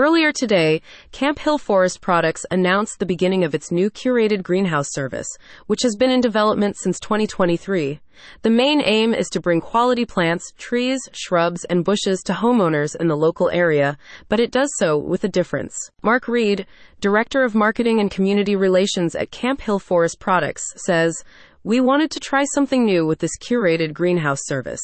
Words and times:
Earlier 0.00 0.32
today, 0.32 0.80
Camp 1.12 1.38
Hill 1.40 1.58
Forest 1.58 2.00
Products 2.00 2.46
announced 2.50 3.00
the 3.00 3.04
beginning 3.04 3.44
of 3.44 3.54
its 3.54 3.70
new 3.70 3.90
curated 3.90 4.42
greenhouse 4.42 4.86
service, 4.92 5.28
which 5.66 5.82
has 5.82 5.94
been 5.94 6.10
in 6.10 6.22
development 6.22 6.78
since 6.78 6.98
2023. 7.00 8.00
The 8.40 8.48
main 8.48 8.80
aim 8.80 9.12
is 9.12 9.28
to 9.28 9.40
bring 9.40 9.60
quality 9.60 10.06
plants, 10.06 10.54
trees, 10.56 11.00
shrubs, 11.12 11.64
and 11.64 11.84
bushes 11.84 12.22
to 12.22 12.32
homeowners 12.32 12.96
in 12.96 13.08
the 13.08 13.16
local 13.16 13.50
area, 13.50 13.98
but 14.30 14.40
it 14.40 14.50
does 14.50 14.70
so 14.78 14.96
with 14.96 15.22
a 15.22 15.28
difference. 15.28 15.76
Mark 16.02 16.28
Reed, 16.28 16.66
Director 17.00 17.44
of 17.44 17.54
Marketing 17.54 18.00
and 18.00 18.10
Community 18.10 18.56
Relations 18.56 19.14
at 19.14 19.30
Camp 19.30 19.60
Hill 19.60 19.78
Forest 19.78 20.18
Products, 20.18 20.64
says, 20.76 21.22
we 21.62 21.78
wanted 21.78 22.10
to 22.10 22.20
try 22.20 22.42
something 22.54 22.86
new 22.86 23.04
with 23.04 23.18
this 23.18 23.36
curated 23.38 23.92
greenhouse 23.92 24.40
service. 24.44 24.80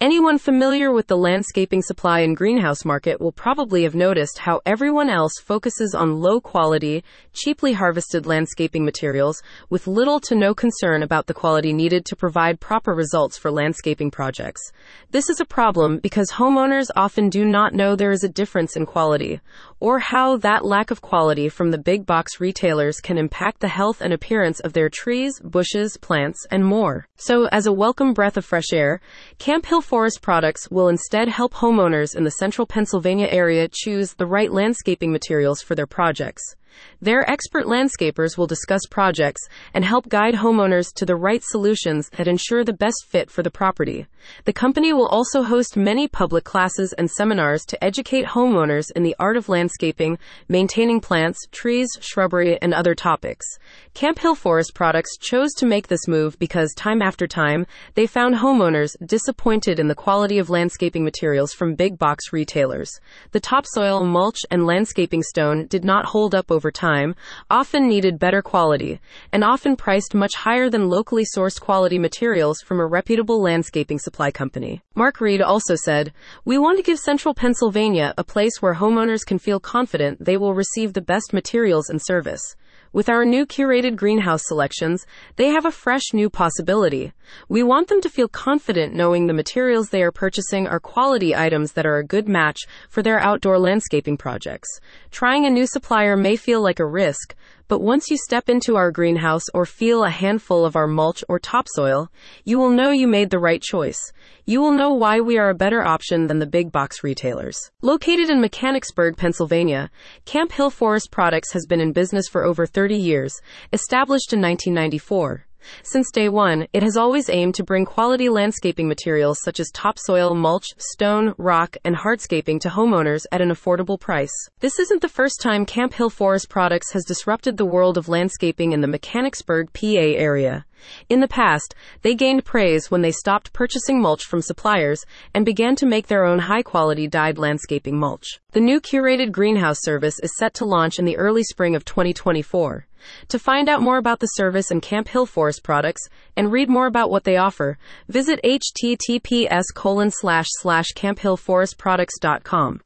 Anyone 0.00 0.38
familiar 0.38 0.90
with 0.90 1.06
the 1.06 1.18
landscaping 1.18 1.82
supply 1.82 2.20
and 2.20 2.34
greenhouse 2.34 2.82
market 2.82 3.20
will 3.20 3.32
probably 3.32 3.82
have 3.82 3.94
noticed 3.94 4.38
how 4.38 4.62
everyone 4.64 5.10
else 5.10 5.34
focuses 5.38 5.94
on 5.94 6.20
low 6.20 6.40
quality, 6.40 7.04
cheaply 7.34 7.74
harvested 7.74 8.24
landscaping 8.24 8.86
materials 8.86 9.42
with 9.68 9.86
little 9.86 10.18
to 10.20 10.34
no 10.34 10.54
concern 10.54 11.02
about 11.02 11.26
the 11.26 11.34
quality 11.34 11.74
needed 11.74 12.06
to 12.06 12.16
provide 12.16 12.58
proper 12.58 12.94
results 12.94 13.36
for 13.36 13.50
landscaping 13.50 14.10
projects. 14.10 14.62
This 15.10 15.28
is 15.28 15.40
a 15.40 15.44
problem 15.44 15.98
because 15.98 16.30
homeowners 16.30 16.88
often 16.96 17.28
do 17.28 17.44
not 17.44 17.74
know 17.74 17.96
there 17.96 18.12
is 18.12 18.24
a 18.24 18.30
difference 18.30 18.76
in 18.76 18.86
quality 18.86 19.40
or 19.78 19.98
how 19.98 20.38
that 20.38 20.64
lack 20.64 20.90
of 20.90 21.02
quality 21.02 21.50
from 21.50 21.70
the 21.70 21.76
big 21.76 22.06
box 22.06 22.40
retailers 22.40 23.00
can 23.00 23.18
impact 23.18 23.60
the 23.60 23.68
health 23.68 24.00
and 24.00 24.14
appearance 24.14 24.60
of 24.60 24.72
their 24.72 24.88
trees, 24.88 25.38
bushes, 25.40 25.98
plants, 25.98 26.13
and 26.50 26.64
more. 26.64 27.06
So, 27.16 27.46
as 27.50 27.66
a 27.66 27.72
welcome 27.72 28.14
breath 28.14 28.36
of 28.36 28.44
fresh 28.44 28.72
air, 28.72 29.00
Camp 29.38 29.66
Hill 29.66 29.80
Forest 29.80 30.22
products 30.22 30.70
will 30.70 30.88
instead 30.88 31.28
help 31.28 31.54
homeowners 31.54 32.14
in 32.14 32.24
the 32.24 32.30
central 32.30 32.66
Pennsylvania 32.66 33.26
area 33.30 33.68
choose 33.70 34.14
the 34.14 34.26
right 34.26 34.52
landscaping 34.52 35.10
materials 35.10 35.60
for 35.60 35.74
their 35.74 35.86
projects. 35.86 36.56
Their 37.00 37.28
expert 37.30 37.66
landscapers 37.66 38.38
will 38.38 38.46
discuss 38.46 38.82
projects 38.90 39.42
and 39.74 39.84
help 39.84 40.08
guide 40.08 40.34
homeowners 40.34 40.92
to 40.94 41.06
the 41.06 41.16
right 41.16 41.42
solutions 41.42 42.08
that 42.16 42.28
ensure 42.28 42.64
the 42.64 42.72
best 42.72 43.06
fit 43.08 43.30
for 43.30 43.42
the 43.42 43.50
property. 43.50 44.06
The 44.44 44.52
company 44.52 44.92
will 44.92 45.08
also 45.08 45.42
host 45.42 45.76
many 45.76 46.08
public 46.08 46.44
classes 46.44 46.94
and 46.94 47.10
seminars 47.10 47.64
to 47.66 47.84
educate 47.84 48.26
homeowners 48.26 48.90
in 48.96 49.02
the 49.02 49.14
art 49.18 49.36
of 49.36 49.48
landscaping, 49.48 50.18
maintaining 50.48 51.00
plants, 51.00 51.46
trees, 51.50 51.88
shrubbery, 52.00 52.60
and 52.62 52.72
other 52.72 52.94
topics. 52.94 53.46
Camp 53.92 54.18
Hill 54.18 54.34
Forest 54.34 54.74
Products 54.74 55.16
chose 55.18 55.52
to 55.54 55.66
make 55.66 55.88
this 55.88 56.08
move 56.08 56.38
because 56.38 56.72
time 56.74 57.02
after 57.02 57.26
time, 57.26 57.66
they 57.94 58.06
found 58.06 58.36
homeowners 58.36 58.96
disappointed 59.04 59.78
in 59.78 59.88
the 59.88 59.94
quality 59.94 60.38
of 60.38 60.50
landscaping 60.50 61.04
materials 61.04 61.52
from 61.52 61.74
big 61.74 61.98
box 61.98 62.32
retailers. 62.32 62.90
The 63.32 63.40
topsoil, 63.40 64.04
mulch, 64.04 64.40
and 64.50 64.66
landscaping 64.66 65.22
stone 65.22 65.66
did 65.66 65.84
not 65.84 66.06
hold 66.06 66.34
up 66.34 66.50
over 66.50 66.63
over 66.64 66.70
time, 66.70 67.14
often 67.50 67.86
needed 67.86 68.18
better 68.18 68.40
quality, 68.40 68.98
and 69.30 69.44
often 69.44 69.76
priced 69.76 70.14
much 70.14 70.34
higher 70.34 70.70
than 70.70 70.88
locally 70.88 71.22
sourced 71.36 71.60
quality 71.60 71.98
materials 71.98 72.62
from 72.62 72.80
a 72.80 72.86
reputable 72.86 73.42
landscaping 73.42 73.98
supply 73.98 74.30
company. 74.30 74.80
Mark 74.94 75.20
Reed 75.20 75.42
also 75.42 75.74
said, 75.74 76.14
We 76.46 76.56
want 76.56 76.78
to 76.78 76.82
give 76.82 76.98
central 76.98 77.34
Pennsylvania 77.34 78.14
a 78.16 78.24
place 78.24 78.62
where 78.62 78.76
homeowners 78.76 79.26
can 79.26 79.38
feel 79.38 79.60
confident 79.60 80.24
they 80.24 80.38
will 80.38 80.54
receive 80.54 80.94
the 80.94 81.02
best 81.02 81.34
materials 81.34 81.90
and 81.90 82.00
service. 82.02 82.56
With 82.94 83.08
our 83.08 83.24
new 83.24 83.44
curated 83.44 83.96
greenhouse 83.96 84.46
selections, 84.46 85.04
they 85.34 85.48
have 85.48 85.66
a 85.66 85.72
fresh 85.72 86.12
new 86.12 86.30
possibility. 86.30 87.12
We 87.48 87.64
want 87.64 87.88
them 87.88 88.00
to 88.02 88.08
feel 88.08 88.28
confident 88.28 88.94
knowing 88.94 89.26
the 89.26 89.32
materials 89.32 89.88
they 89.88 90.00
are 90.04 90.12
purchasing 90.12 90.68
are 90.68 90.78
quality 90.78 91.34
items 91.34 91.72
that 91.72 91.86
are 91.86 91.98
a 91.98 92.06
good 92.06 92.28
match 92.28 92.60
for 92.88 93.02
their 93.02 93.18
outdoor 93.18 93.58
landscaping 93.58 94.16
projects. 94.16 94.68
Trying 95.10 95.44
a 95.44 95.50
new 95.50 95.66
supplier 95.66 96.16
may 96.16 96.36
feel 96.36 96.62
like 96.62 96.78
a 96.78 96.86
risk, 96.86 97.34
but 97.68 97.80
once 97.80 98.10
you 98.10 98.16
step 98.16 98.48
into 98.48 98.76
our 98.76 98.90
greenhouse 98.90 99.44
or 99.54 99.64
feel 99.64 100.04
a 100.04 100.10
handful 100.10 100.64
of 100.64 100.76
our 100.76 100.86
mulch 100.86 101.24
or 101.28 101.38
topsoil, 101.38 102.10
you 102.44 102.58
will 102.58 102.70
know 102.70 102.90
you 102.90 103.06
made 103.06 103.30
the 103.30 103.38
right 103.38 103.62
choice. 103.62 103.98
You 104.44 104.60
will 104.60 104.72
know 104.72 104.92
why 104.92 105.20
we 105.20 105.38
are 105.38 105.48
a 105.48 105.54
better 105.54 105.82
option 105.82 106.26
than 106.26 106.38
the 106.38 106.46
big 106.46 106.70
box 106.70 107.02
retailers. 107.02 107.56
Located 107.80 108.28
in 108.28 108.40
Mechanicsburg, 108.40 109.16
Pennsylvania, 109.16 109.90
Camp 110.26 110.52
Hill 110.52 110.70
Forest 110.70 111.10
Products 111.10 111.52
has 111.52 111.64
been 111.66 111.80
in 111.80 111.92
business 111.92 112.28
for 112.28 112.44
over 112.44 112.66
30 112.66 112.96
years, 112.96 113.34
established 113.72 114.32
in 114.32 114.42
1994. 114.42 115.46
Since 115.82 116.10
day 116.10 116.28
one, 116.28 116.66
it 116.72 116.82
has 116.82 116.96
always 116.96 117.28
aimed 117.28 117.54
to 117.56 117.64
bring 117.64 117.84
quality 117.84 118.28
landscaping 118.28 118.88
materials 118.88 119.38
such 119.42 119.60
as 119.60 119.70
topsoil, 119.70 120.34
mulch, 120.34 120.74
stone, 120.78 121.34
rock, 121.38 121.76
and 121.84 121.96
hardscaping 121.96 122.60
to 122.60 122.68
homeowners 122.68 123.24
at 123.32 123.40
an 123.40 123.50
affordable 123.50 123.98
price. 123.98 124.34
This 124.60 124.78
isn't 124.78 125.02
the 125.02 125.08
first 125.08 125.40
time 125.40 125.66
Camp 125.66 125.94
Hill 125.94 126.10
Forest 126.10 126.48
Products 126.48 126.92
has 126.92 127.04
disrupted 127.04 127.56
the 127.56 127.64
world 127.64 127.96
of 127.96 128.08
landscaping 128.08 128.72
in 128.72 128.80
the 128.80 128.88
Mechanicsburg, 128.88 129.72
PA 129.72 129.86
area. 129.86 130.64
In 131.08 131.20
the 131.20 131.28
past, 131.28 131.74
they 132.02 132.14
gained 132.14 132.44
praise 132.44 132.90
when 132.90 133.02
they 133.02 133.12
stopped 133.12 133.52
purchasing 133.52 134.00
mulch 134.00 134.24
from 134.24 134.42
suppliers 134.42 135.04
and 135.34 135.44
began 135.44 135.76
to 135.76 135.86
make 135.86 136.06
their 136.06 136.24
own 136.24 136.40
high 136.40 136.62
quality 136.62 137.06
dyed 137.06 137.38
landscaping 137.38 137.98
mulch. 137.98 138.40
The 138.52 138.60
new 138.60 138.80
curated 138.80 139.32
greenhouse 139.32 139.78
service 139.80 140.18
is 140.20 140.36
set 140.36 140.54
to 140.54 140.64
launch 140.64 140.98
in 140.98 141.04
the 141.04 141.16
early 141.16 141.42
spring 141.42 141.74
of 141.74 141.84
2024. 141.84 142.86
To 143.28 143.38
find 143.38 143.68
out 143.68 143.82
more 143.82 143.98
about 143.98 144.20
the 144.20 144.26
service 144.26 144.70
and 144.70 144.80
Camp 144.80 145.08
Hill 145.08 145.26
Forest 145.26 145.62
products 145.62 146.08
and 146.36 146.50
read 146.50 146.68
more 146.68 146.86
about 146.86 147.10
what 147.10 147.24
they 147.24 147.36
offer, 147.36 147.78
visit 148.08 148.40
https 148.42 149.64
colon 149.74 150.10
slash 150.10 150.46
slash 150.60 150.86
camphillforestproducts.com. 150.94 152.80